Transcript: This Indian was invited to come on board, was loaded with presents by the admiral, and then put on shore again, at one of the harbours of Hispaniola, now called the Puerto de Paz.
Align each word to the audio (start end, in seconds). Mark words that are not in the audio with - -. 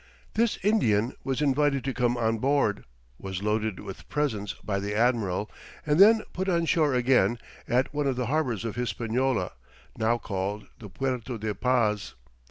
This 0.33 0.57
Indian 0.63 1.13
was 1.23 1.43
invited 1.43 1.83
to 1.83 1.93
come 1.93 2.17
on 2.17 2.39
board, 2.39 2.85
was 3.19 3.43
loaded 3.43 3.79
with 3.79 4.09
presents 4.09 4.53
by 4.63 4.79
the 4.79 4.95
admiral, 4.95 5.51
and 5.85 5.99
then 5.99 6.23
put 6.33 6.49
on 6.49 6.65
shore 6.65 6.95
again, 6.95 7.37
at 7.67 7.93
one 7.93 8.07
of 8.07 8.15
the 8.15 8.25
harbours 8.25 8.65
of 8.65 8.75
Hispaniola, 8.75 9.51
now 9.95 10.17
called 10.17 10.65
the 10.79 10.89
Puerto 10.89 11.37
de 11.37 11.53
Paz. 11.53 12.15